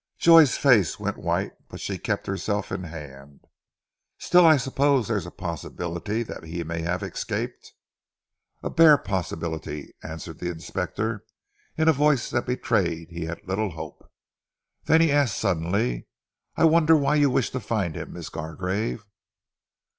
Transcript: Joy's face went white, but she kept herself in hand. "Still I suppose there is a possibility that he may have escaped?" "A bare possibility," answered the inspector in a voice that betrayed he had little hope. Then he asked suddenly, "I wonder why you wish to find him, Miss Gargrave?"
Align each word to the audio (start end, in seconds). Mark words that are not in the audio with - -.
Joy's 0.17 0.57
face 0.57 0.99
went 0.99 1.19
white, 1.19 1.51
but 1.67 1.79
she 1.79 1.99
kept 1.99 2.25
herself 2.25 2.71
in 2.71 2.85
hand. 2.85 3.45
"Still 4.17 4.47
I 4.47 4.57
suppose 4.57 5.07
there 5.07 5.17
is 5.17 5.27
a 5.27 5.31
possibility 5.31 6.23
that 6.23 6.43
he 6.43 6.63
may 6.63 6.81
have 6.81 7.03
escaped?" 7.03 7.71
"A 8.63 8.71
bare 8.71 8.97
possibility," 8.97 9.93
answered 10.01 10.39
the 10.39 10.49
inspector 10.49 11.23
in 11.77 11.87
a 11.87 11.93
voice 11.93 12.31
that 12.31 12.47
betrayed 12.47 13.09
he 13.11 13.25
had 13.25 13.47
little 13.47 13.69
hope. 13.69 14.11
Then 14.85 15.01
he 15.01 15.11
asked 15.11 15.37
suddenly, 15.37 16.07
"I 16.55 16.65
wonder 16.65 16.95
why 16.95 17.13
you 17.13 17.29
wish 17.29 17.51
to 17.51 17.59
find 17.59 17.93
him, 17.95 18.13
Miss 18.13 18.29
Gargrave?" 18.29 19.05